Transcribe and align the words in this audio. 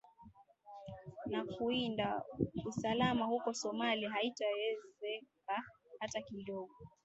na 1.25 1.45
kulinda 1.45 2.23
usalama 2.65 3.25
huko 3.25 3.53
somali 3.53 4.05
haitaezeka 4.05 5.63
hata 5.99 6.21
kidiogo 6.21 6.75